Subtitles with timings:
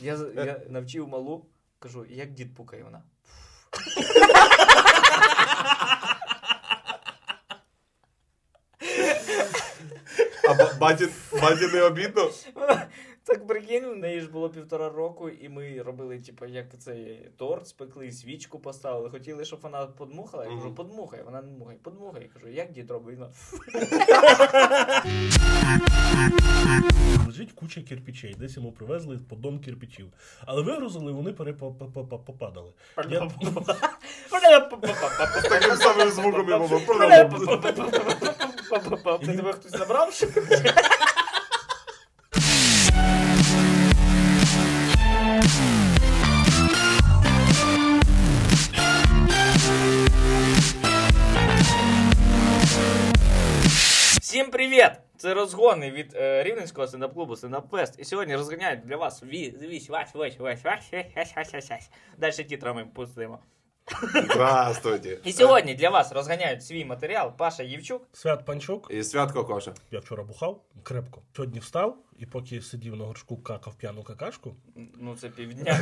[0.00, 1.46] Я, я навчив малу,
[1.78, 3.02] кажу, як дід пукає вона.
[10.48, 11.08] А ба- баті,
[11.42, 12.30] баті не обідно?
[13.24, 17.68] Так прикинь, в неї ж було півтора року, і ми робили, типу, як цей торт,
[17.68, 19.10] спекли, свічку поставили.
[19.10, 20.44] Хотіли, щоб вона подмухала.
[20.44, 22.22] Я кажу, подмухай, вона не мухає, подмухай.
[22.22, 23.18] Я кажу, як дід робить?
[27.28, 30.12] Лежить куча кирпичей, десь йому привезли поддон кирпичів.
[30.46, 32.72] Але вигрузили, вони перепопадали.
[33.10, 33.30] Я...
[35.42, 36.80] З таким самим звуком йому.
[39.20, 40.12] Ти тебе хтось набрав?
[40.12, 40.26] що?
[54.20, 55.07] Всім привіт!
[55.18, 60.14] Це розгони від е, рівненського стендап-клубу стендап фест І сьогодні розганяють для вас вісь, вась,
[60.14, 61.90] вась, вась, вась.
[62.18, 63.38] Далі тітрами пустимо.
[64.24, 65.18] Здравствуйте.
[65.24, 68.08] І сьогодні для вас розганяють свій матеріал Паша Євчук.
[68.12, 68.86] Свят Панчук.
[68.90, 69.74] І Свят Кокоша.
[69.90, 71.22] Я вчора бухав крепко.
[71.36, 74.56] Сьогодні встав і поки сидів на горшку, какав п'яну какашку.
[75.00, 75.78] Ну це півдня.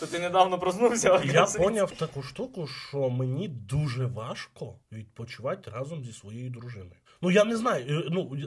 [0.00, 1.22] То ти недавно проснувся.
[1.24, 6.99] Я поняв таку штуку, що мені дуже важко відпочивати разом зі своєю дружиною.
[7.22, 7.84] Ну я не знаю.
[7.88, 8.46] е, Ну е,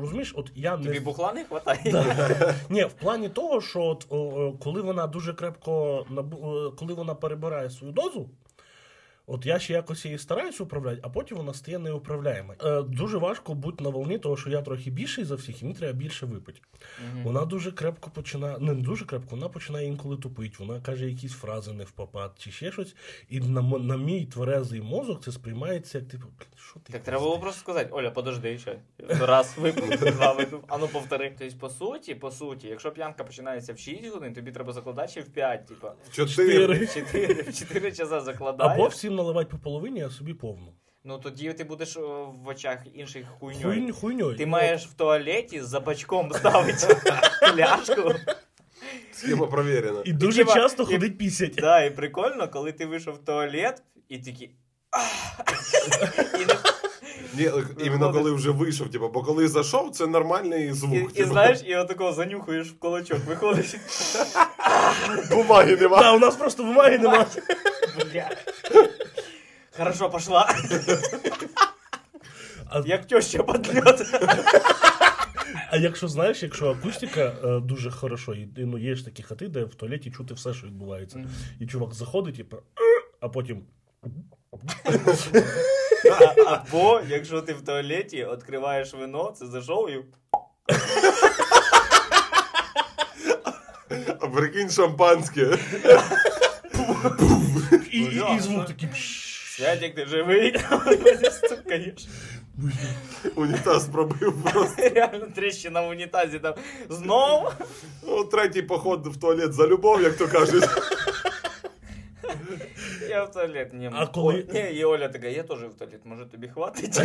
[0.00, 1.80] розумієш, от я не Тобі бухла не хватає?
[1.84, 2.54] Да.
[2.70, 7.70] Ні, в плані того, що от, о, коли вона дуже крепко е, коли вона перебирає
[7.70, 8.28] свою дозу,
[9.28, 12.54] от я ще якось її стараюсь управляти, а потім вона стає неуправляєма.
[12.64, 15.76] Е, дуже важко бути на волні, того що я трохи більший за всіх, і мені
[15.76, 16.60] треба більше випити.
[17.12, 17.22] Мгм.
[17.22, 21.72] Вона дуже крепко починає, не дуже крепко, вона починає інколи тупити, вона каже якісь фрази
[21.72, 22.96] не в попад чи ще щось.
[23.28, 27.22] І на, на мій тверезий мозок це сприймається як типу, «Блін, що ти Так треба
[27.22, 28.78] було просто сказати, Оля, подожди ще.
[29.08, 31.34] Раз випив, два випив, а ну повтори.
[31.38, 35.20] Тобто, по суті, по суті, якщо п'янка починається в 6 годин, тобі треба закладати ще
[35.20, 35.92] в 5, типа.
[36.12, 36.84] Чотири.
[36.84, 38.74] В 4, 4 часа закладаєш.
[38.74, 40.72] Або всім наливати по половині, а собі повну.
[41.04, 43.94] Ну тоді ти будеш в очах інших хуйньою.
[43.94, 44.36] Хуйньою.
[44.36, 46.96] Ти маєш в туалеті за бачком ставити
[47.54, 48.14] пляшку.
[49.12, 50.02] Схема провірена.
[50.04, 51.54] І дуже часто і- ходить пісять.
[51.54, 54.20] Да, і прикольно, коли ти вийшов в туалет і.
[54.90, 55.40] «Ах!»
[57.34, 57.50] Ні,
[57.84, 60.94] іменно коли вже вийшов, типу, бо коли зайшов, це нормальний звук.
[60.94, 61.28] І, і типу.
[61.28, 63.74] знаєш, і отакого занюхуєш в кулачок, виходиш.
[65.30, 66.00] бумаги нема.
[66.00, 67.26] Да, у нас просто бумаги немає.
[68.12, 68.30] Бля.
[69.78, 70.48] Хорошо, пошла.
[72.84, 74.02] Як теща подльот.
[75.70, 79.48] а якщо знаєш, якщо акустика е, дуже хорошо, і і, ну, є ж такі хати,
[79.48, 81.24] де в туалеті чути все, що відбувається.
[81.60, 82.56] І чувак заходить, типу,
[83.20, 83.62] а потім.
[86.20, 90.04] А- Або, якщо ти в туалеті відкриваєш вино, це зайшов і.
[94.20, 95.58] А прикинь шампанське.
[97.92, 98.88] І, і, і звук такий.
[98.88, 99.27] пш.
[99.57, 100.55] Святик, ти живий,
[101.31, 102.07] стукаєш.
[103.35, 104.75] Унітаз пробив просто.
[104.89, 106.53] Реально тріщина в унітазі там.
[106.89, 107.53] Знов?
[108.07, 110.63] Ну, третій поход в туалет за любов, як то кажуть.
[113.09, 116.01] Я в туалет не А коли- О, Ні, і Оля така, я теж в туалет,
[116.05, 116.99] може тобі хватить?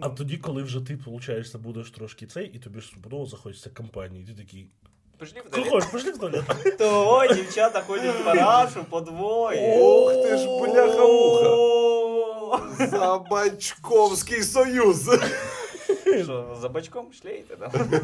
[0.00, 4.24] А тоді, коли вже ти, виходить, будеш трошки цей, і тобі ж подобало захочеться компанії,
[4.24, 4.70] і ти такий.
[5.19, 5.71] Пішли в «Ну, туалет.
[5.71, 6.43] Хочеш, пішли в туалет.
[6.77, 9.79] То дівчата ходять по рашу, по двоє.
[9.81, 11.49] Ох ти ж, бляха-муха.
[11.55, 12.59] О!
[12.79, 15.09] Забачковський союз.
[16.23, 17.71] Що, за бачком шлейте там?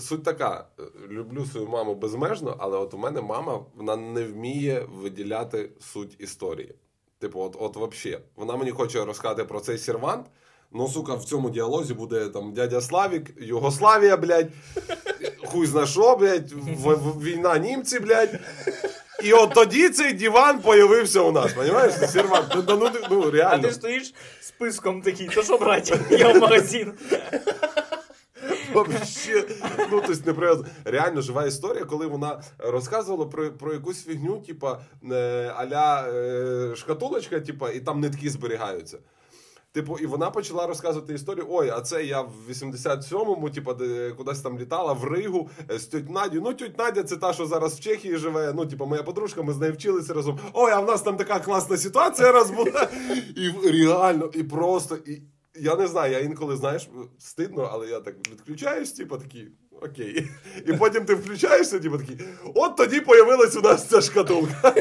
[0.00, 0.66] Суть така:
[1.10, 6.74] люблю свою маму безмежно, але от у мене мама вона не вміє виділяти суть історії.
[7.18, 8.20] Типу, от, от вообще.
[8.36, 10.26] Вона мені хоче розказати про цей сервант.
[10.72, 14.48] Ну, сука, в цьому діалозі буде там дядя Славік, Югославія, блядь,
[15.46, 16.52] хуй зна що, блядь,
[17.22, 18.40] війна німці, блядь.
[19.24, 21.92] І от тоді цей диван появився у нас, розумієш?
[22.10, 22.46] Сервант.
[22.54, 26.00] Ну, ну, ну, А ти стоїш списком такий, то що брати?
[26.10, 26.92] Я в магазин.
[28.72, 29.44] Вообще,
[29.90, 30.34] ну то есть не.
[30.84, 34.80] Реально жива історія, коли вона розказувала про, про якусь фігню, типа
[35.12, 38.98] е, аля е, шкатулочка, типа, і там нитки зберігаються.
[39.72, 41.46] Типу, і вона почала розказувати історію.
[41.50, 45.86] Ой, а це я в 87-му, типу, де кудись там літала в Ригу е, з
[45.86, 46.40] тьоть Надю.
[46.40, 48.52] Ну, тьоть Надя, це та, що зараз в Чехії живе.
[48.56, 50.38] Ну, типу, моя подружка, ми з нею вчилися разом.
[50.52, 52.88] Ой, а в нас там така класна ситуація раз була.
[53.36, 54.96] І реально, і просто.
[54.96, 55.22] І,
[55.60, 56.88] я не знаю, я інколи, знаєш,
[57.18, 59.48] стидно, але я так відключаюсь, типу, такий.
[59.82, 60.30] Окей.
[60.66, 62.18] І потім ти включаєшся, типу такий.
[62.54, 64.74] От тоді появилась у нас ця шкатулка.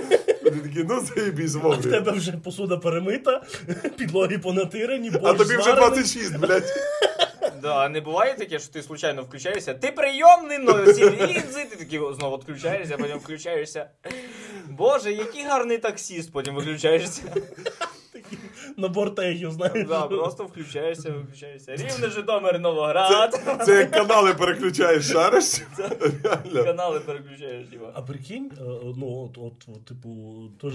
[0.48, 1.92] І ти такий, ну заєбісь, А в вовремя.
[1.98, 3.42] тебе вже посуда перемита,
[3.98, 5.90] підлоги понатирені, А тобі вже зварений.
[5.90, 6.64] 26, блядь.
[7.62, 9.74] Да, не буває таке, що ти случайно включаєшся.
[9.74, 13.90] Ти прийомний, но ці лінзи, ти такий знову відключаєшся, потім включаєшся.
[14.70, 17.22] Боже, який гарний таксіст, потім виключаєшся.
[18.78, 19.88] Набор тегів, знаєш.
[19.88, 21.76] Да, просто включаєшся, виключаєшся.
[21.76, 23.42] Рівне Житомир Новоград.
[23.66, 25.62] Це як канали переключаєш, шариш?
[26.24, 26.64] Реально.
[26.64, 27.92] Канали переключаєш, типа.
[27.94, 28.62] А прикинь, е,
[28.98, 30.10] ну от, от, от, типу,
[30.62, 30.74] теж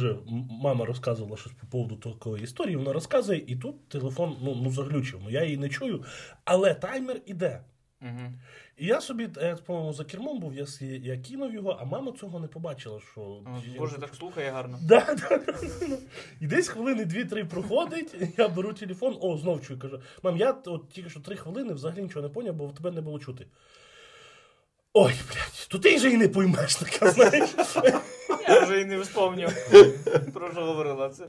[0.63, 2.77] мама розказувала щось по поводу такої історії.
[2.77, 5.21] Вона розказує, і тут телефон ну, ну заглючив.
[5.25, 6.05] Ну я її не чую,
[6.45, 7.61] але таймер іде.
[8.03, 8.33] Угу.
[8.77, 12.13] І я собі, е, я, по-моєму, за кермом був, я, я кинув його, а мама
[12.13, 13.01] цього не побачила.
[13.13, 13.41] що...
[13.79, 14.79] Боже, так слухає гарно.
[14.83, 15.55] Да, да, да.
[16.41, 20.89] І десь хвилини дві-три проходить, я беру телефон, о, знов чую, кажу, мам, я от
[20.89, 23.47] тільки що три хвилини взагалі нічого не поняв, бо тебе не було чути.
[24.95, 27.51] Ой, блядь, то ти вже і не поймеш, така, знаєш.
[28.49, 29.57] Я вже і не вспомнив,
[30.35, 31.09] про що говорила.
[31.09, 31.27] Це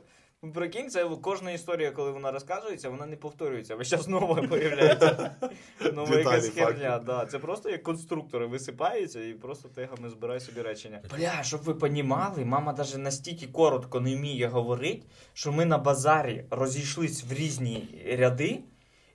[0.51, 3.75] прикинь, це кожна історія, коли вона розказується, вона не повторюється.
[3.75, 5.35] Весь час нова появляється.
[5.93, 6.99] Нова якась херня.
[7.05, 7.25] Да.
[7.25, 11.01] Це просто як конструктори висипаються і просто тегами збирає собі речення.
[11.17, 16.45] Бля, щоб ви понімали, мама навіть настільки коротко не вміє говорити, що ми на базарі
[16.49, 18.59] розійшлись в різні ряди.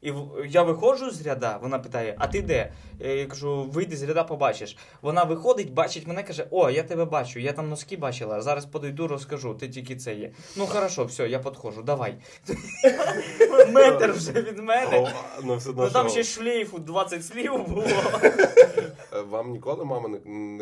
[0.01, 2.73] І в- я виходжу з ряда, вона питає: А ти де?
[3.01, 4.77] Е, Я кажу, вийди з ряда, побачиш.
[5.03, 8.41] Вона виходить, бачить мене, каже: О, я тебе бачу, я там носки бачила.
[8.43, 10.33] Зараз подойду, розкажу, ти тільки це є.
[10.57, 12.15] Ну хорошо, все, я підходжу, давай.
[13.73, 15.13] Метр вже від мене.
[15.45, 15.61] Ну,
[15.93, 17.85] там ще шлейфу 20 слів було.
[19.13, 20.09] Е, Вам ніколи мама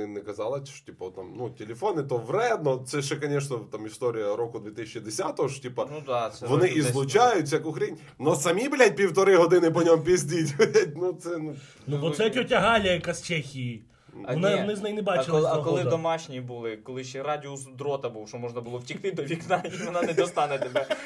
[0.07, 2.85] не, казала, що типу, там, ну, телефони то вредно.
[2.87, 6.03] Це ще, звісно, там історія року 2010-го, що типу, Ну
[6.49, 10.55] вони і 10 злучають всяку хрінь, но самі, блядь, півтори години по ньому піздіть.
[10.97, 11.55] Ну, це, ну,
[11.87, 13.83] Ну, бо це тьотя Галя, яка з Чехії.
[14.25, 14.61] А Вона ні.
[14.61, 15.27] вони з нею не А бачили.
[15.41, 19.23] коли, а коли домашні були, коли ще радіус дрота був, що можна було втікти до
[19.23, 20.87] вікна, і вона не достане тебе.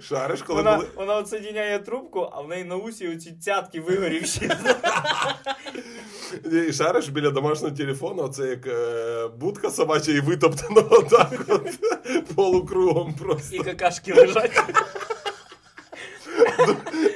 [0.00, 0.88] шариш, коли Вона, були.
[0.96, 4.50] вона отсоединяє трубку, а в неї на усі оці цятки вигорівші.
[6.68, 11.78] І шариш біля домашнього телефону, це як е, будка собача і витоптано отак от
[12.34, 13.56] полукругом просто.
[13.56, 14.52] І какашки лежать.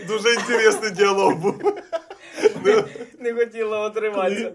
[0.07, 1.63] Дуже інтересний діалог був.
[2.65, 2.85] Ну,
[3.19, 4.53] Не хотіла отриматися.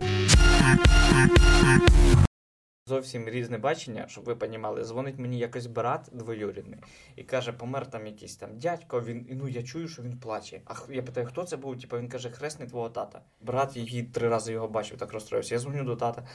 [2.88, 4.84] Зовсім різне бачення, щоб ви понімали.
[4.84, 6.80] Дзвонить мені якось брат двоюрідний
[7.16, 9.02] і каже, помер там якийсь там дядько.
[9.02, 10.62] Він і ну я чую, що він плаче.
[10.66, 11.82] А я питаю, хто це був?
[11.82, 13.22] Типу він каже, хресний твого тата.
[13.42, 15.56] Брат її три рази його бачив, так розстроївся.
[15.56, 16.28] Я дзвоню до тата.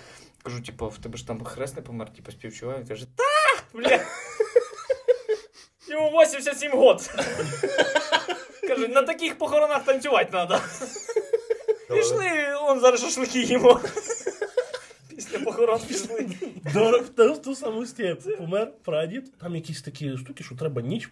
[0.43, 2.79] Кажу, типу, в тебе ж там хресний помер, типу, співчуваю.
[2.79, 3.25] Він каже, та
[3.79, 4.01] бля.
[5.89, 7.11] Йому 87 год.
[8.69, 10.61] Каже, на таких похоронах танцювати треба.
[11.89, 12.31] Пішли,
[12.63, 13.81] он зараз шашлики їмо.
[15.39, 16.27] Після похорон пішли.
[16.75, 19.39] До, в ту, в ту саму степ помер прадід.
[19.39, 21.11] Там якісь такі штуки, що треба ніч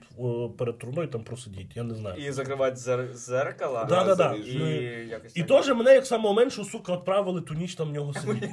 [0.58, 2.26] перед труною там просидіти, я не знаю.
[2.26, 3.86] І закривати зер- зеркало.
[3.88, 4.34] Да, да, да.
[4.34, 8.48] І І теж мене як самого меншого, сука, відправили ту ніч там в нього сидіти.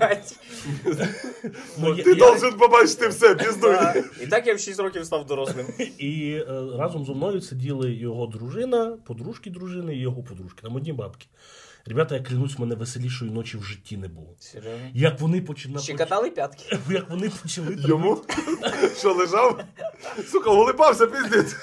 [2.03, 3.75] Ти должен побачити все, піздуй.
[4.23, 5.65] І так я в 6 років став дорослим.
[5.97, 6.45] І е,
[6.77, 10.61] разом зі мною сиділи його дружина, подружки дружини і його подружки.
[10.61, 11.25] Там одні бабки.
[11.85, 14.35] Ребята, я клянусь, мене веселішої ночі в житті не було.
[14.39, 14.89] Серйозно?
[14.93, 15.83] Як вони починали.
[15.83, 16.77] Щекотали п'ятки.
[16.89, 18.21] Як вони почали Йому?
[18.97, 19.63] Що лежав?
[20.25, 21.55] Сука, улипався, піздець.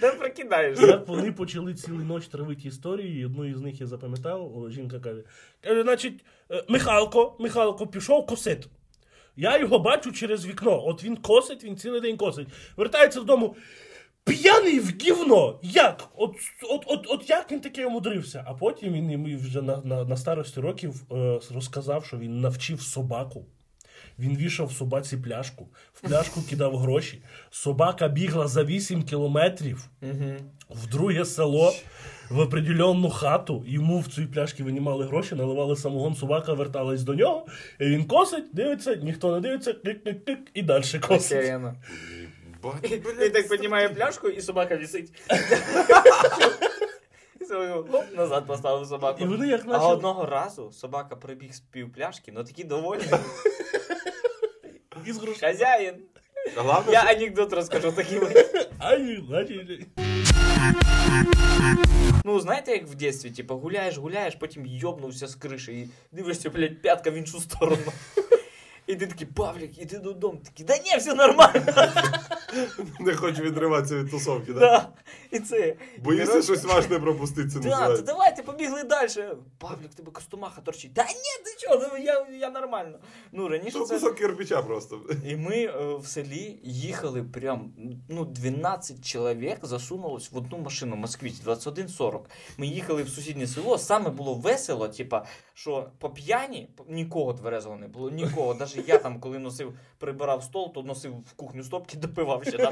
[0.00, 0.78] Де прикидаєш?
[0.78, 5.22] Як вони почали цілу ніч травити історії, і одну із них я запам'ятав, жінка каже:
[5.60, 8.68] каже, значить, е, Михалко, Михалко пішов косити.
[9.36, 10.86] Я його бачу через вікно.
[10.86, 12.48] От він косить, він цілий день косить.
[12.76, 13.56] Вертається додому.
[14.30, 15.58] П'яний в гівно!
[15.62, 16.08] Як?
[16.16, 18.44] От, от, от, от як він таке умудрився?
[18.46, 22.80] А потім він йому вже на, на, на старості років е, розказав, що він навчив
[22.80, 23.46] собаку.
[24.18, 27.22] Він вішав собаці пляшку, в пляшку кидав гроші.
[27.50, 29.88] Собака бігла за 8 кілометрів
[30.70, 31.72] в друге село,
[32.30, 33.64] в определенну хату.
[33.66, 37.46] Йому в цій пляшці винімали гроші, наливали самогон, собака верталась до нього.
[37.80, 41.52] І він косить, дивиться, ніхто не дивиться, клик-клик-клик, і далі косить.
[42.62, 43.02] Охеренно.
[43.04, 45.12] Бать, І так піднімає пляшку, і собака висить.
[47.40, 49.24] І хоп, назад поставив собаку.
[49.24, 52.44] І вони як А одного разу собака прибіг з пів пляшки, ну.
[55.06, 55.40] Із грошей.
[55.40, 55.94] Хазяїн.
[56.92, 58.20] Я анекдот розкажу такий.
[58.78, 59.24] Ай,
[62.24, 66.82] Ну, знаєте, як в дитинстві, типу, гуляєш, гуляєш, потім йобнувся з криші і дивишся, блядь,
[66.82, 67.92] п'ятка в іншу сторону.
[68.90, 70.40] І ти такий, Павлік, іди додому.
[70.44, 71.60] Такий, да ні, все нормально.
[73.00, 74.60] не хочу відриватися від тусовки, да?
[74.60, 74.88] Да.
[75.30, 75.76] І це.
[75.98, 78.02] Боїшся щось важне пропустити, це Да, то називається.
[78.02, 79.28] давайте побігли далі.
[79.58, 80.92] Павлік, тебе костомаха торчить.
[80.92, 82.98] Да ні, ти Нічого, ну, я, я нормально.
[83.32, 83.94] Ну, раніше це...
[83.94, 85.00] кусок кирпича просто.
[85.26, 87.72] І ми е, в селі їхали прям,
[88.08, 92.30] ну, 12 чоловік засунулось в одну машину Москвич 2140.
[92.58, 97.88] Ми їхали в сусіднє село, саме було весело, типа, що по п'яні нікого тверезого не
[97.88, 98.54] було, нікого.
[98.54, 102.56] Навіть я там, коли носив, прибирав стол, то носив в кухню стопки, допивав ще.
[102.56, 102.70] Да?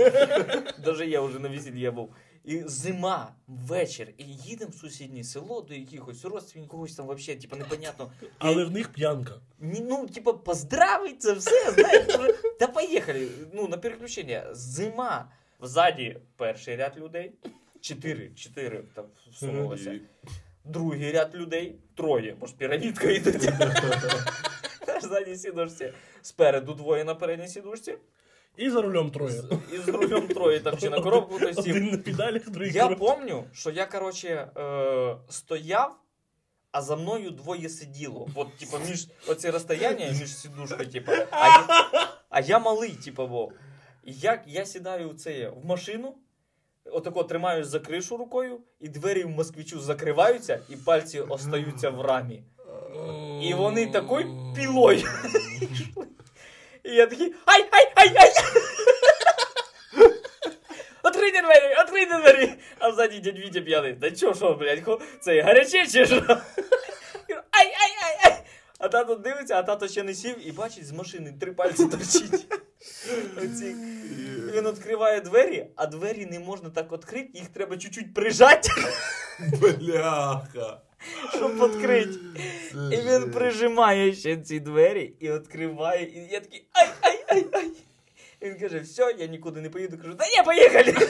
[0.86, 2.14] Навіть я вже на весіллі був.
[2.44, 7.56] І зима, вечір, і їдемо в сусіднє село до якихось родственників, когось там взагалі, типа,
[7.56, 8.10] непонятно.
[8.38, 9.32] Але в них п'янка.
[9.58, 12.06] Ні, ну, типа, поздравить це все, знаєш.
[12.18, 13.28] ну, Та поїхали.
[13.52, 14.46] Ну, на переключення.
[14.52, 15.28] Зима.
[15.60, 17.32] Взаді перший ряд людей.
[17.80, 20.00] Чотири, чотири там всунулося.
[20.64, 21.78] Другий ряд людей.
[21.94, 22.36] Троє.
[22.40, 23.48] Може, пірамідка йдуть.
[25.02, 25.92] Задній сідушці.
[26.22, 27.94] Спереду двоє на передній сідушці.
[28.56, 29.42] І за рулем троє.
[29.72, 31.76] І з рулем троє там чи на коробку хтось сів.
[31.76, 35.96] Один на педалях, другий Я помню, що я, короче, е, стояв,
[36.72, 38.28] а за мною двоє сиділо.
[38.34, 41.66] От, типа, між оце розстояння між сідушкою, типа, а я,
[42.28, 43.52] а я малий, типа, во.
[44.04, 46.14] І як я сідаю в це в машину,
[46.84, 52.42] отако тримаюсь за кришу рукою, і двері в москвичу закриваються, і пальці остаються в рамі.
[53.42, 54.26] І вони такою
[54.56, 55.08] пілою.
[56.84, 58.32] І я такий ай, ай, ай, ай!
[61.02, 62.54] Открийте двері, открийте двері!
[62.78, 63.92] А взаді дядь Вітя п'яний.
[63.92, 66.16] Да чо, що, блядь, це гаряче чи що?
[67.50, 68.42] Ай, ай, ай, ай!
[68.78, 72.46] А тато дивиться, а тато ще не сів і бачить з машини три пальці торчить.
[73.36, 73.74] Оці.
[74.54, 78.68] Він відкриває двері, а двері не можна так відкрити, їх треба чуть-чуть прижати,
[79.80, 80.80] Бляха.
[81.36, 82.18] щоб відкрити.
[82.92, 86.04] І він прижимає ще ці двері і відкриває.
[86.04, 87.70] І я такий ай, ай, ай, ай.
[88.42, 89.98] Він каже, все, я нікуди не поїду.
[89.98, 90.94] Кажу, да ні, поїхали.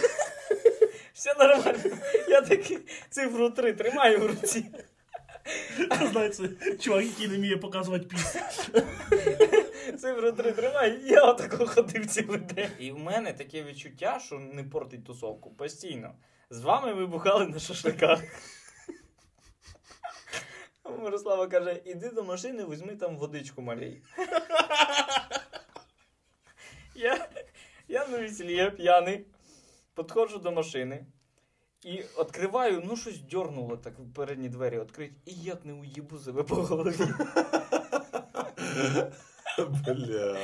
[1.13, 1.79] Все нормально.
[2.29, 2.79] Я такий
[3.11, 4.65] цифру 3 тримаю в руці.
[6.11, 6.49] Знаєте,
[6.81, 8.37] чувак, який не вміє показувати піс.
[10.01, 12.71] Цифру 3 тримаю, я отако ходив цілий день.
[12.79, 16.15] І в мене таке відчуття, що не портить тусовку постійно.
[16.51, 18.23] З вами ви бухали на шашликах.
[20.99, 24.03] Мирослава каже: іди до машини, візьми там водичку малій.
[26.95, 27.29] Я,
[27.89, 29.27] я на весіллі, я п'яний.
[29.95, 31.07] Підходжу до машини
[31.83, 36.55] і відкриваю, ну щось дьорнуло так передні двері відкрити, і як не уїбу себе по
[36.55, 37.05] голові.
[39.87, 40.39] Бля.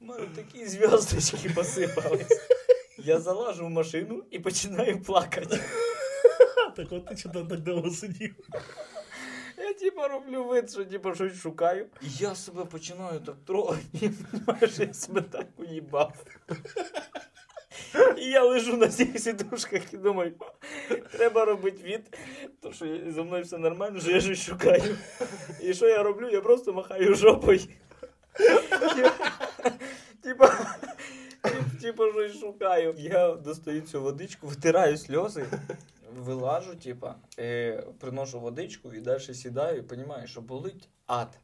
[0.00, 2.50] У мене такі зв'язочки посипались.
[2.98, 5.60] Я залажу в машину і починаю плакати.
[6.76, 8.34] Так от ти чого так довго сидів.
[9.98, 11.86] Я типа роблю вид, що типа щось шукаю.
[12.02, 14.12] І я себе починаю так трогати,
[14.72, 16.12] що я себе так уїбав.
[18.18, 20.32] І я лежу на цих сідушках і думаю,
[21.12, 22.16] треба робити від,
[22.60, 24.96] то що зі мною все нормально, що я щось шукаю.
[25.62, 26.28] І що я роблю?
[26.30, 27.60] Я просто махаю жопою.
[30.22, 30.76] Типа,
[31.82, 32.94] типа щось шукаю.
[32.98, 35.46] Я достаю цю водичку, витираю сльози,
[36.18, 41.38] вилажу, типа, е, приношу водичку і далі сідаю і розумію, що болить ад.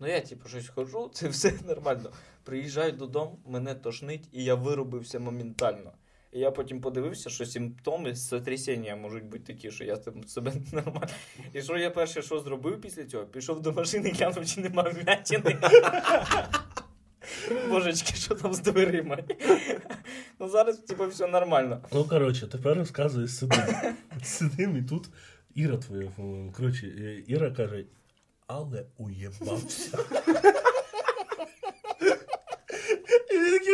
[0.00, 2.10] Ну я, типу, щось ходжу, це все нормально.
[2.44, 5.92] Приїжджаю додому, мене тошнить, і я виробився моментально.
[6.32, 11.08] І я потім подивився, що симптоми сотрясіння можуть бути такі, що я там себе нормально.
[11.52, 13.24] І що я перше, що зробив після цього?
[13.24, 15.60] Пішов до машини, глянув, чи нема вмятини.
[17.68, 19.18] Божечки, що там з дверима?
[20.40, 21.80] Ну зараз, типу, все нормально.
[21.92, 23.64] Ну, коротше, тепер розказує сидим.
[24.22, 25.08] Сидим і тут
[25.54, 26.10] Іра твоя.
[26.56, 27.84] Коротше, е, Іра каже,
[28.46, 29.98] але уєбався.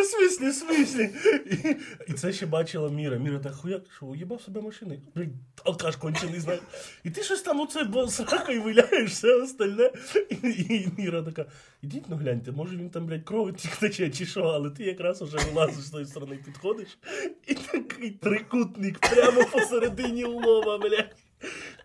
[0.00, 1.10] І в смислі, смислі.
[1.50, 1.76] І,
[2.10, 3.16] і це ще бачила Міра.
[3.16, 5.00] Міра так хуяк, що уїбав себе машини.
[5.14, 5.32] Блін,
[5.64, 6.62] алкаш кончений, знаєш.
[7.04, 9.90] І ти щось там оце бо сракою виляєш, все остальне.
[10.30, 11.46] І, і Міра така,
[11.82, 15.38] ідіть ну гляньте, може він там, блядь, кров тече чи що, але ти якраз уже
[15.38, 16.98] вилазиш з тої сторони, підходиш.
[17.46, 21.16] І такий трикутник прямо посередині лоба, блядь.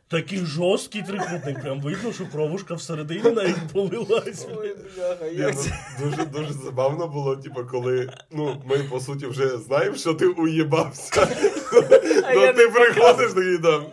[0.07, 4.47] Такий жорсткий трикутник, прям видно, що кровушка всередині навіть полилась.
[4.57, 5.71] Ой, бляха, Ні, як ну, це?
[6.03, 11.27] дуже дуже забавно було, типу, коли ну, ми по суті вже знаємо, що ти уїбався.
[12.33, 13.85] Ну я ти приходиш такий там.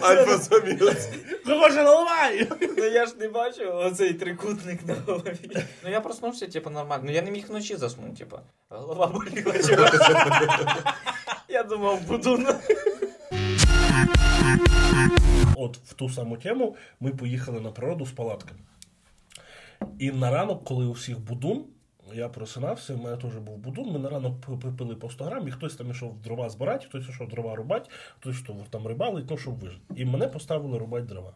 [0.00, 1.08] Альфа-самець.
[1.46, 2.48] Боже, наливай!
[2.78, 5.66] Ну я ж не бачу оцей трикутник на голові.
[5.84, 7.02] Ну я проснувся, типу, нормально.
[7.06, 8.38] Ну я не міг вночі заснути, типу.
[8.68, 10.10] Голова боліла чогось.
[11.48, 12.60] Я думав, буду на.
[15.56, 18.60] От в ту саму тему ми поїхали на природу з палатками.
[19.98, 21.64] І на ранок, коли у всіх будун,
[22.14, 24.34] я просинався, у мене теж був будун, ми на ранок
[24.78, 28.44] пили по 100 грам, і хтось там ішов дрова збирати, хтось ішов дрова рубати, хтось
[28.70, 29.82] там рибалить, ну, щоб вижити.
[29.96, 31.34] І мене поставили рубати дрова.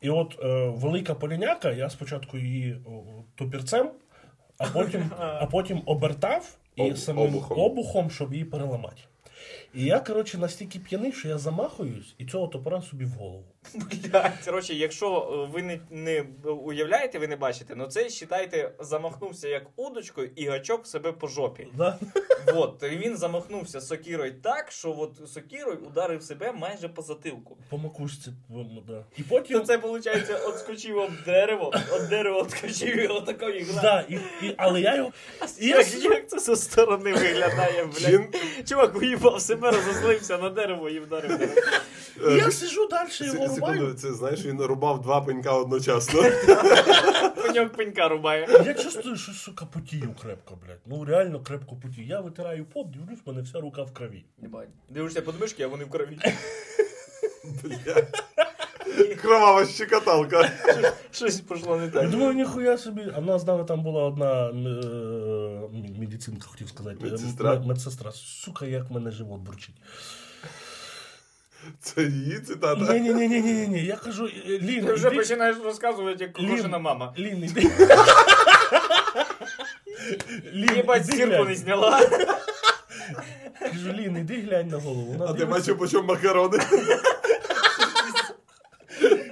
[0.00, 2.76] І от е, велика поліняка, я спочатку її
[3.34, 3.90] топірцем,
[4.58, 7.58] а потім, а потім обертав і самим обухом.
[7.58, 8.10] обухом.
[8.10, 9.02] щоб її переламати.
[9.74, 13.44] І я, коротше, настільки п'яний, що я замахуюсь і цього топора собі в голову.
[13.74, 19.48] Блядь, коротше, якщо е, ви не, не уявляєте, ви не бачите, ну це считайте, замахнувся
[19.48, 21.68] як удочкою і гачок себе по жопі.
[21.76, 21.98] Да?
[22.54, 27.56] Вот, і він замахнувся сокірою так, що от сокірою ударив себе майже по затилку.
[27.68, 28.32] По макушці.
[28.48, 29.04] ну, Да.
[29.16, 33.66] І То це, виходить, отскочив об дерево, от дерева отскочив і отако і.
[33.82, 35.12] Да, і, і, але я його.
[35.58, 38.36] Я Як, як це зі сторони виглядає, блядь?
[38.68, 41.40] Чувак уїбав себе, розозлився на дерево і вдарив
[42.20, 43.94] я сижу далі, його секунду, рубаю.
[43.94, 46.22] це знаєш, він рубав два пенька одночасно.
[47.42, 48.62] Пеньок пенька рубає.
[48.66, 50.80] Я чувствую, що, сука, потію крепко, блядь.
[50.86, 52.06] Ну реально крепко потію.
[52.06, 54.24] Я витираю пот, дивлюсь, в мене вся рука в крові.
[54.88, 56.18] Дивишся подмишки, а вони в крові.
[57.64, 58.06] Бля.
[59.21, 60.51] Кровава щекоталка.
[61.11, 62.09] Щось пішло не Я так.
[62.09, 63.01] думаю, ніхуя собі.
[63.15, 66.97] А в нас з нами там була одна е, м- медицинка, хотів сказати.
[67.01, 67.53] е, Медсестра?
[67.53, 68.11] м- Медсестра.
[68.11, 69.75] Сука, як мене живот бурчить.
[71.81, 72.93] Це її цитата.
[72.93, 73.85] Ні, ні, ні, ні, ні, ні.
[73.85, 77.13] Я кажу, е, Лін, Ти вже іди- починаєш розказувати, як Лін, кожена мама.
[77.19, 77.71] Лін, іди.
[80.53, 81.47] Лін, Єбать, іди стірку глянь.
[81.47, 81.99] не зняла.
[83.59, 85.01] Кажу, Лін, іди глянь на голову.
[85.11, 86.57] Вона А ти дивиться, бачив, по чому макарони?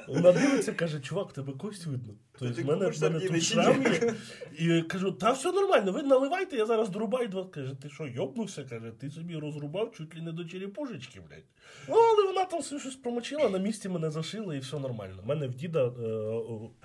[0.09, 2.15] Вона дивиться, каже, чувак, тебе кость видно.
[2.39, 4.15] Тобто в мене, в мене тут шрам є.
[4.59, 7.45] І кажу, та все нормально, ви наливайте, я зараз дорубаю два.
[7.45, 8.65] Каже, ти що, йобнувся?
[8.65, 11.45] Каже, ти собі розрубав чуть ли не до черепушечки, блядь.
[11.89, 15.21] Ну, але вона там все щось промочила, на місці мене зашила і все нормально.
[15.25, 15.91] У мене в діда, е,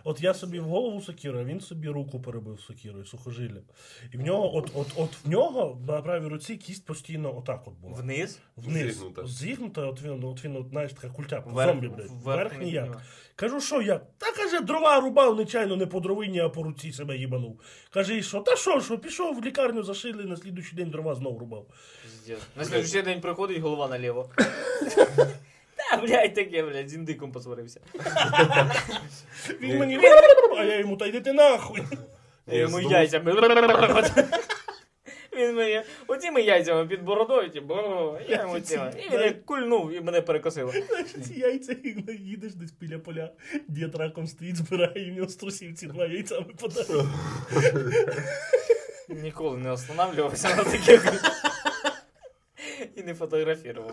[0.03, 3.61] от я собі в голову сокіру, а він собі руку перебив сокірою, сухожилля.
[4.13, 7.73] І в нього, от, от, от в нього на правій руці кість постійно отак от
[7.73, 7.93] була.
[8.01, 8.39] Вниз.
[8.55, 8.93] Вниз.
[8.95, 9.27] Зігнута.
[9.27, 11.97] Зігнута, от він, от він, от, знаєш, така культяпка, Вверх- зомбі, блядь.
[11.99, 13.01] вверх Вверх не ніяк.
[13.35, 14.03] Кажу, що як?
[14.17, 17.59] Та каже, дрова рубав нечайно не по дровині, а по руці себе їбанув.
[17.93, 18.39] Каже, і що?
[18.39, 21.65] Та що, що, пішов в лікарню, зашили, на слідуючий день дрова знов рубав.
[22.55, 24.29] На следующий день приходить, голова наліво.
[25.75, 27.79] Та, блядь, таке, блядь, з індиком посварився.
[29.61, 29.99] Він мені,
[30.57, 31.81] а я йому, та йди ти нахуй.
[32.47, 33.33] Я йому яйцями.
[35.41, 37.75] Він мені оціми яйцями під бородою, ті, бо
[38.29, 38.93] я йому цими.
[38.97, 40.73] І він як кульнув і мене перекосило.
[41.27, 41.75] Ці яйця,
[42.19, 43.29] їдеш десь біля поля,
[43.67, 47.05] дід раком стоїть, збирає, і в нього з трусів ці два яйця випадають.
[49.09, 51.13] Ніколи не останавливався на таких.
[52.95, 53.91] І не фотографував.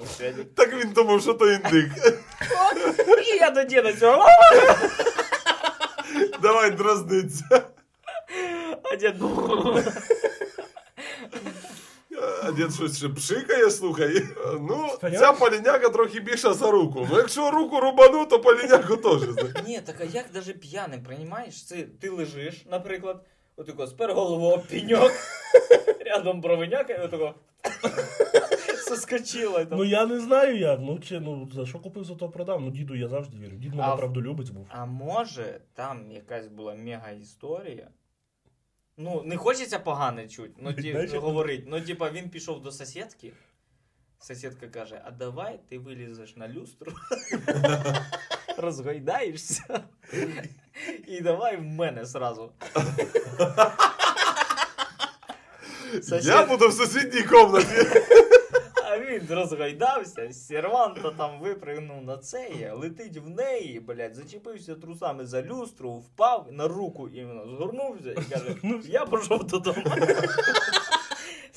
[0.55, 1.91] Так він думав, що то індик.
[3.27, 4.27] І я до діда цього.
[6.43, 7.63] Давай дразниться.
[8.83, 9.15] А дід.
[12.49, 14.23] А дід щось ще пшикає, слухай.
[14.61, 17.07] Ну, ця поліняка трохи більша за руку.
[17.11, 19.23] Ну, якщо руку рубану, то поліняку теж.
[19.67, 21.65] Ні, так а як даже п'яним, приймаєш?
[21.67, 23.25] Це ти лежиш, наприклад,
[23.57, 25.13] отако спер голову об пеньок,
[26.07, 27.35] рядом бровиняка, і отако.
[28.89, 30.81] Соскочила Ну я не знаю як.
[30.81, 32.61] Ну чи ну за що купив, за то продав.
[32.61, 33.57] Ну діду я завжди вірю.
[33.57, 34.67] Дід мене А в- правдолюбець був.
[34.69, 37.89] А може, там якась була мега історія.
[39.01, 41.65] Ну, не хочеться погане чуть, ну ті, говорить.
[41.67, 43.33] Ну, типа, він пішов до сусідки.
[44.21, 46.93] Сусідка каже: а давай ти вилізеш на люстру,
[48.59, 49.81] розгойдаєшся.
[51.07, 52.53] І давай в мене сразу.
[56.03, 57.67] Сосед- Я буду в сусідній кімнаті.
[59.31, 65.93] А розгайдався, серванта там випригнув на це, летить в неї, блядь, зачепився трусами за люстру,
[65.93, 69.85] впав на руку іменно, згорнувся і каже, я пішов додому.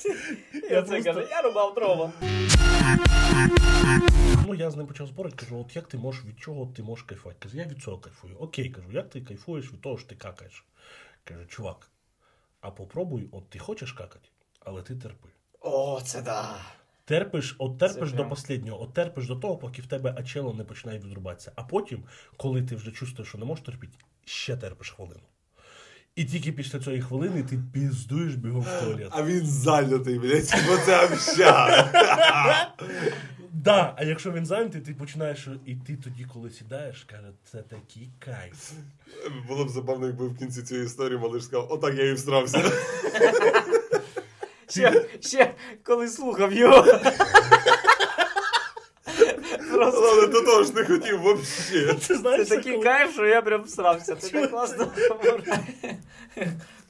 [0.70, 2.12] Я це каже, я рубав дрова.
[4.46, 7.04] Ну, я з ним почав спорити, кажу, от як ти можеш від чого ти можеш
[7.04, 7.38] кайфувати?
[7.42, 8.36] Каже, я від цього кайфую.
[8.38, 10.64] Окей, кажу, як ти кайфуєш від того, що ти какаєш?
[11.24, 11.90] Каже, чувак,
[12.60, 14.28] а попробуй, от ти хочеш какати,
[14.60, 15.28] але ти терпи.
[15.60, 16.60] О, це да.
[17.04, 20.54] Терпиш, от терпиш Це до прям- останнього, от терпиш до того, поки в тебе ачело
[20.54, 21.52] не починає відрубатися.
[21.54, 22.04] А потім,
[22.36, 25.20] коли ти вже чувствуєш, що не можеш терпіти, ще терпиш хвилину.
[26.16, 29.08] І тільки після цієї хвилини ти піздуєш бігом в туалет.
[29.10, 31.92] А він зайнятий, блядь, бо це общага.
[33.52, 38.10] Да, а якщо він зайнятий, ти починаєш і ти тоді, коли сідаєш, каже, це такий
[38.18, 38.72] кайф.
[39.48, 42.72] Було б забавно, якби в кінці цієї історії малиш сказав, отак я і всрався.
[44.72, 46.82] Ще, ще коли слухав його.
[49.72, 51.98] Просто Але до того ж не хотів взагалі.
[52.08, 54.14] Ти знаєш, це такий коли- кайф, що я прям всрався.
[54.14, 54.92] Ти так класно.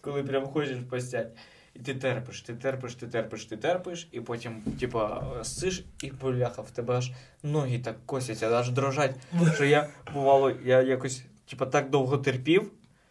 [0.00, 1.28] Коли прям хочеш постять.
[1.74, 6.62] І ти терпиш, ти терпиш, ти терпиш, ти терпиш, і потім, типа, сиш і поляха,
[6.62, 7.10] в тебе аж
[7.42, 9.14] ноги так косяться, аж дрожать.
[9.54, 12.70] Що я, бувало, я якось типа, так довго терпів,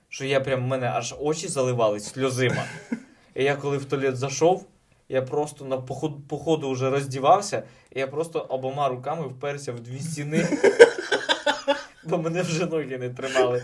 [0.10, 2.64] що я прям в мене аж очі заливались сльозима.
[3.36, 4.66] І я коли в туалет зайшов,
[5.10, 10.00] я просто на походу, походу вже роздівався, і я просто обома руками вперся в дві
[10.00, 10.48] стіни,
[12.04, 13.64] бо мене вже ноги не тримали.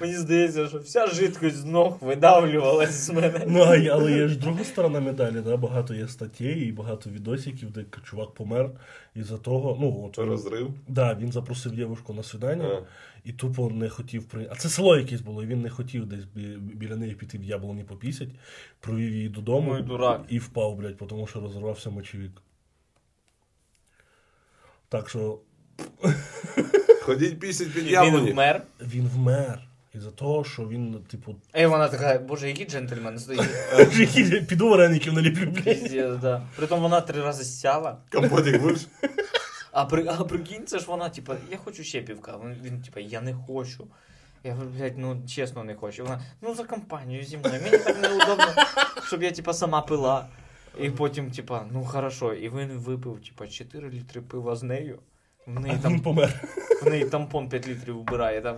[0.00, 3.44] Мені здається, що вся жидкость з ног видавлювалась з мене.
[3.48, 5.56] Ну, а є- але є ж друга сторона медалі, да?
[5.56, 8.70] багато є статей і багато відосиків, де чувак помер
[9.14, 9.76] із-за того.
[9.80, 10.70] Ну, от, розрив.
[10.88, 12.82] Да, він запросив дівчинку на свидання А.
[13.24, 14.48] і тупо не хотів при.
[14.50, 16.24] А це село якесь було, і він не хотів десь
[16.58, 18.28] біля неї піти в яблуні попісять,
[18.80, 20.20] провів її додому Ой, дурак.
[20.28, 22.32] і впав, блядь, тому що розірвався мочевик.
[24.88, 25.38] Так що
[27.02, 28.62] Ходіть пісять під Він вмер.
[28.80, 29.62] він вмер.
[29.94, 34.46] Із-за того, що він, типу, І вона така, боже, який джентльмен стоїть.
[34.48, 36.20] піду вареників наліплю, блядь.
[36.20, 36.42] Да.
[36.56, 37.98] Притом вона три рази сяла.
[38.12, 38.86] Компотик будеш?
[39.72, 42.38] А, при, а прикинь, це ж вона, типа, я хочу ще півка.
[42.44, 43.86] Він, він типа, я не хочу.
[44.44, 46.02] Я говорю, блядь, ну чесно не хочу.
[46.02, 47.62] Вона, ну за компанію зі мною.
[47.62, 48.46] Мені так неудобно,
[49.06, 50.26] щоб я типа сама пила.
[50.80, 52.34] І потім, типа, ну хорошо.
[52.34, 54.98] І він випив, типа, 4 літри пива з нею.
[55.46, 56.40] В неї Він там, помер.
[56.82, 58.40] в неї тампон 5 літрів вбирає.
[58.40, 58.56] Там.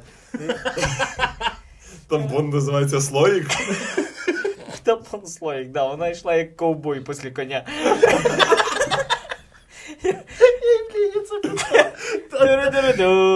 [2.09, 3.47] Тампон називається слоїк.
[4.83, 7.65] Тампон слоїк, да, вона йшла як ковбой після коня.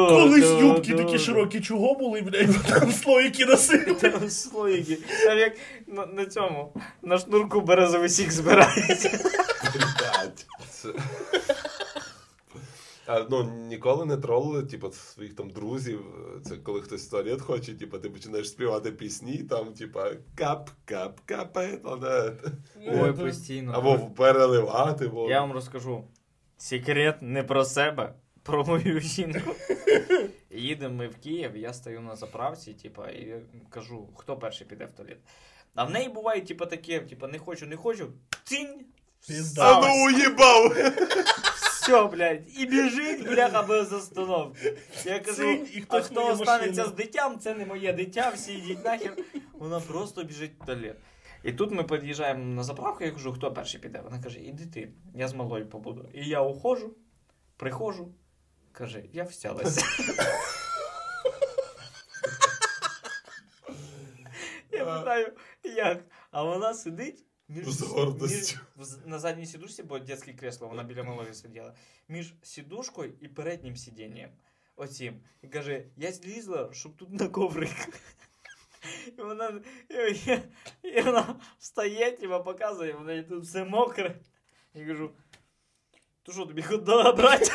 [0.09, 3.95] Колись юбки такі широкі, чого були, блядь, там слоїки носили.
[3.95, 4.99] Там слоїки.
[5.25, 5.53] Там як
[5.87, 9.11] на, на цьому, на шнурку березовий сік збирається.
[9.75, 10.47] Блядь.
[13.31, 16.05] Ну, ніколи не тролили, типу, своїх там друзів.
[16.45, 21.21] Це коли хтось в туалет хоче, типу, ти починаєш співати пісні, там, типа, кап, кап,
[21.25, 21.79] капе.
[22.87, 23.73] Ой, постійно.
[23.73, 25.31] Або переливати, бо.
[25.31, 26.05] Я вам розкажу.
[26.57, 29.55] Секрет не про себе, про мою жінку.
[30.51, 34.91] Їдемо ми в Київ, я стою на заправці, типа, і кажу, хто перший піде в
[34.91, 35.19] туалет.
[35.75, 38.09] А в неї буває, типа, таке, типа, не хочу, не хочу.
[38.45, 38.85] Цінь!
[39.27, 39.81] Пізда.
[39.81, 40.77] Ну уїбав!
[41.89, 44.77] Все, блядь, і біжить, бляха, без остановки.
[45.05, 46.89] Я кажу, і а хто останеться машину».
[46.89, 49.17] з дитям, це не моє дитя, всі йдіть нахер.
[49.53, 50.97] Вона просто біжить в туалет.
[51.43, 54.01] І тут ми під'їжджаємо на заправку, я кажу, хто перший піде?
[54.01, 56.09] Вона каже, іди ти, я з малою побуду.
[56.15, 56.95] І я уходжу,
[57.57, 58.15] приходжу,
[58.73, 59.87] каже, я всялася.
[64.73, 65.33] Я питаю,
[65.65, 66.05] як?
[66.31, 68.60] А вона сидить між, З гордостю.
[68.78, 71.76] між- в- на задній сідушці, бо дитяче кресло, вона біля малої сиділа.
[72.08, 74.30] Між сідушкою і переднім сидінням.
[74.76, 75.22] Оцім.
[75.42, 78.00] І каже, я злізла, щоб тут на коврик.
[79.18, 80.40] І вона, і, і,
[80.98, 84.20] і вона встає, типа, показує, в неї тут все мокре.
[84.74, 85.12] Я кажу,
[86.24, 87.52] то що тобі хот-дога брати?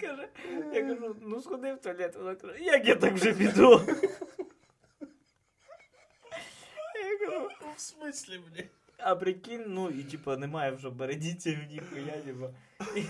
[0.00, 0.28] Каже,
[0.74, 2.16] я кажу, ну сходи в туалет.
[2.16, 3.82] Вона каже, як я так вже піду?
[6.94, 8.66] Я кажу, В смислі, блядь?
[9.02, 12.50] а прикинь, ну і типа немає вже бередіться в ніхуя, типа.
[12.96, 13.04] І,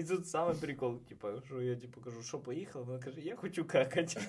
[0.00, 2.84] і тут саме прикол, типа, що я типу кажу, що поїхала?
[2.84, 4.20] Вона каже, я хочу какати.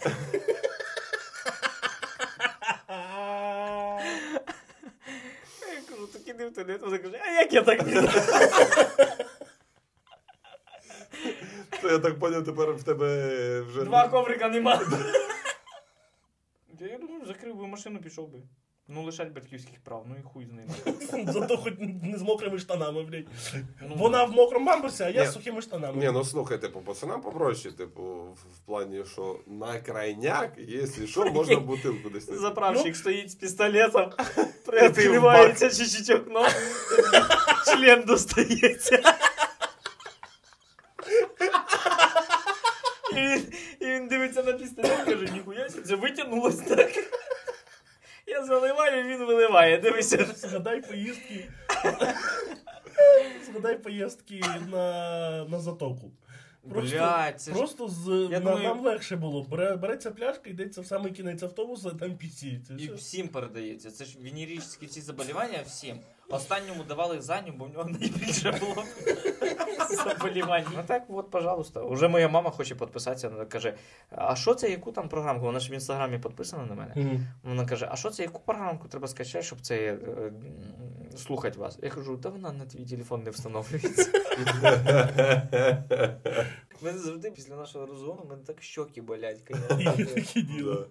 [5.75, 6.81] Я кажу, так іди в туалет.
[6.81, 8.09] Вона каже, а як я так піду?
[11.85, 13.83] То я так поняв, тепер в тебе вже.
[13.83, 14.81] Два коврика нема.
[16.79, 18.39] Я думаю, закрив би машину, пішов би.
[18.87, 21.31] Ну, лишать батьківських прав, ну і хуй з ними.
[21.33, 23.25] Зато хоч не з мокрими штанами, блядь.
[23.81, 25.97] Ну, Вона в мокрому бамбурсі, а я з сухими штанами.
[25.97, 31.25] Ні, ну слухай, типу, пацанам попроще, типу, в, в плані, що на крайняк, якщо що,
[31.33, 32.31] можна бутилку десь.
[32.31, 34.11] Заправщик стоїть з пістолетом,
[34.65, 36.47] приоткривається чуть-чуть окно,
[37.65, 39.15] член достається.
[43.11, 43.45] І він,
[43.85, 46.91] і він дивиться на пістолет каже, ніхуя це витягнулось так.
[48.27, 50.25] Я заливаю, він виливає, дивися.
[50.35, 51.49] Згадай поїздки.
[53.51, 56.11] Згадай поїздки на, на затоку.
[56.69, 59.43] Просто, Блядь, це ж- просто з, Я на- думаю- нам легше було.
[59.43, 62.73] Бере, береться пляшка, йдеться в самий кінець автобуса, і там пісіється.
[62.79, 63.91] І всім передається.
[63.91, 65.99] Це ж венеричні ці заболівання всім.
[66.29, 68.83] Останньому давали заню, бо в нього найбільше було
[70.17, 70.63] заболівань.
[70.75, 71.81] Ну так, от, пожалуйста.
[71.81, 73.29] Уже моя мама хоче підписатися.
[73.29, 73.73] Вона каже:
[74.11, 75.45] а що це, яку там програмку?
[75.45, 76.93] Вона ж в інстаграмі підписана на мене.
[77.43, 79.97] Вона каже: А що це, яку програмку треба скачати, щоб це е,
[81.17, 81.79] слухати вас?
[81.81, 84.11] Я кажу, та вона на твій телефон не встановлюється.
[86.81, 89.41] Мене завжди після нашого розгону мене так щоки болять.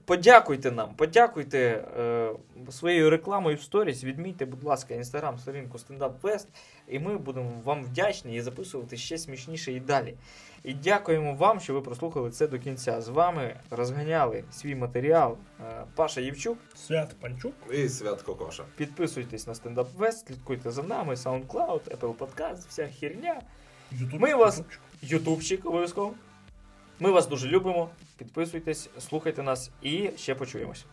[0.05, 2.31] Подякуйте нам, подякуйте е,
[2.71, 4.05] своєю рекламою в сторіс.
[4.05, 6.47] Відмітьте, будь ласка, інстаграм сторінку Up Fest,
[6.89, 10.15] і ми будемо вам вдячні і записувати ще смішніше і далі.
[10.65, 13.01] І дякуємо вам, що ви прослухали це до кінця.
[13.01, 16.59] З вами розганяли свій матеріал е, Паша Євчук.
[16.75, 17.55] Свят Панчук.
[17.73, 18.65] І свят Кокоша.
[18.77, 23.41] Підписуйтесь на Stand Up Fest, слідкуйте за нами, SoundCloud, Apple Podcast, вся херня.
[23.93, 24.21] Ютуб.
[24.21, 24.81] Ми вас- Ютубчик.
[25.03, 26.15] Ютубчик обов'язково.
[27.01, 27.89] Ми вас дуже любимо.
[28.19, 30.85] Підписуйтесь, слухайте нас і ще почуємось.